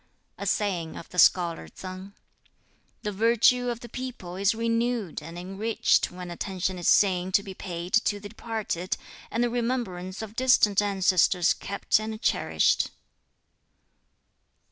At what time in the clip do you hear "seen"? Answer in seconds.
6.87-7.31